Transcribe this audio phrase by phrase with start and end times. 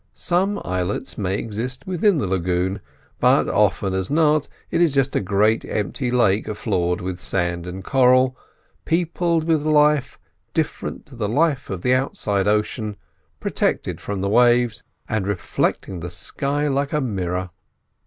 [0.15, 2.81] Some islets may exist within the lagoon,
[3.19, 7.67] but as often as not it is just a great empty lake floored with sand
[7.67, 8.35] and coral,
[8.83, 10.17] peopled with life
[10.55, 12.97] different to the life of the outside ocean,
[13.39, 17.51] protected from the waves, and reflecting the sky like a mirror.